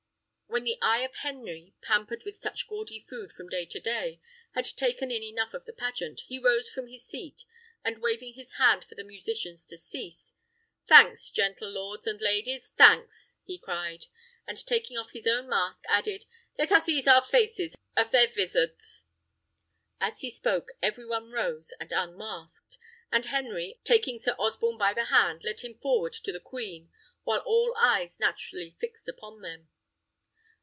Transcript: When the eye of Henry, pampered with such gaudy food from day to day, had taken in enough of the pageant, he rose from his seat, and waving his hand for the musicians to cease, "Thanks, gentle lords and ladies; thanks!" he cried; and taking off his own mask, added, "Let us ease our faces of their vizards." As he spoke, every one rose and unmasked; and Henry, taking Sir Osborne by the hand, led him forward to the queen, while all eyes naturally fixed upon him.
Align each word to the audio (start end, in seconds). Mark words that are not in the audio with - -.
When 0.53 0.65
the 0.65 0.77
eye 0.81 0.99
of 1.03 1.15
Henry, 1.15 1.75
pampered 1.81 2.23
with 2.25 2.35
such 2.35 2.67
gaudy 2.67 3.05
food 3.09 3.31
from 3.31 3.47
day 3.47 3.65
to 3.67 3.79
day, 3.79 4.19
had 4.53 4.65
taken 4.65 5.09
in 5.09 5.23
enough 5.23 5.53
of 5.53 5.63
the 5.63 5.71
pageant, 5.71 6.23
he 6.27 6.39
rose 6.39 6.67
from 6.67 6.87
his 6.87 7.05
seat, 7.05 7.45
and 7.85 8.01
waving 8.01 8.33
his 8.33 8.55
hand 8.55 8.83
for 8.83 8.95
the 8.95 9.05
musicians 9.05 9.65
to 9.67 9.77
cease, 9.77 10.33
"Thanks, 10.87 11.31
gentle 11.31 11.69
lords 11.69 12.05
and 12.05 12.19
ladies; 12.19 12.67
thanks!" 12.77 13.35
he 13.45 13.57
cried; 13.57 14.07
and 14.45 14.57
taking 14.67 14.97
off 14.97 15.11
his 15.11 15.25
own 15.25 15.47
mask, 15.47 15.85
added, 15.87 16.25
"Let 16.57 16.73
us 16.73 16.89
ease 16.89 17.07
our 17.07 17.21
faces 17.21 17.73
of 17.95 18.11
their 18.11 18.27
vizards." 18.27 19.05
As 20.01 20.19
he 20.19 20.29
spoke, 20.29 20.71
every 20.81 21.05
one 21.05 21.31
rose 21.31 21.73
and 21.79 21.93
unmasked; 21.93 22.77
and 23.09 23.23
Henry, 23.27 23.79
taking 23.85 24.19
Sir 24.19 24.33
Osborne 24.37 24.77
by 24.77 24.93
the 24.93 25.05
hand, 25.05 25.45
led 25.45 25.61
him 25.61 25.75
forward 25.75 26.11
to 26.11 26.33
the 26.33 26.41
queen, 26.41 26.91
while 27.23 27.39
all 27.39 27.73
eyes 27.79 28.19
naturally 28.19 28.75
fixed 28.81 29.07
upon 29.07 29.41
him. 29.45 29.69